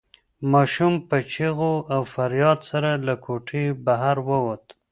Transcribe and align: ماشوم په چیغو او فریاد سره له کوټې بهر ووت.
ماشوم 0.51 0.93
په 1.09 1.17
چیغو 1.31 1.73
او 1.93 2.01
فریاد 2.13 2.59
سره 2.69 2.89
له 3.07 3.13
کوټې 3.25 3.65
بهر 3.85 4.17
ووت. 4.27 4.65